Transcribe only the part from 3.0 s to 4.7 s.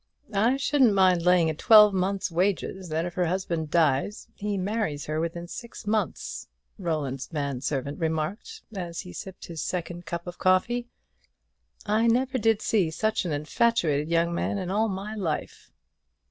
if her husband dies, he